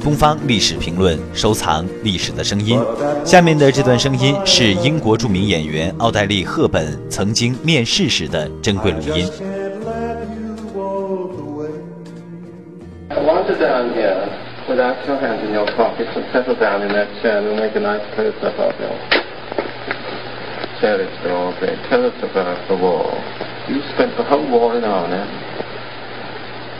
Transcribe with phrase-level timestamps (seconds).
[0.00, 2.80] 东方历史评论，收藏历史的声音。
[3.24, 9.28] 下面的这段声音是英国著名演员奥黛丽·赫本曾经面试时的珍贵录音。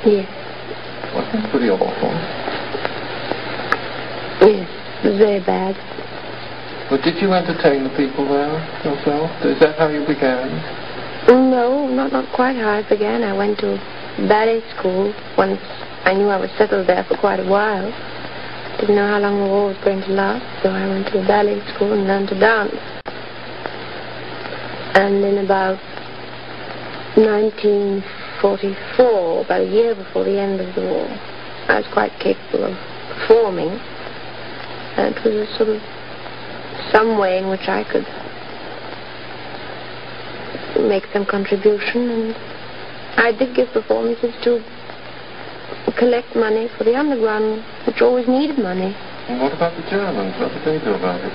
[0.07, 0.29] Yes,
[1.33, 1.91] that's pretty awful.
[4.47, 4.69] yes,
[5.02, 5.74] it was very bad.
[6.88, 9.30] But did you entertain the people there yourself?
[9.45, 10.48] Is that how you began?
[11.29, 13.23] No, not not quite how I began.
[13.24, 13.77] I went to
[14.29, 15.61] ballet school once
[16.05, 17.91] I knew I was settled there for quite a while.
[18.79, 21.60] Didn't know how long the war was going to last, so I went to ballet
[21.74, 22.79] school and learned to dance.
[24.95, 25.83] And in about
[28.42, 31.06] 1944, about a year before the end of the war,
[31.68, 32.76] I was quite capable of
[33.10, 33.68] performing.
[34.98, 35.82] And it was a sort of
[36.92, 38.06] some way in which I could
[40.86, 42.36] make some contribution and
[43.18, 44.62] I did give performances to
[45.98, 48.94] collect money for the underground which always needed money.
[49.28, 50.38] And what about the Germans?
[50.38, 51.34] What did they do about it?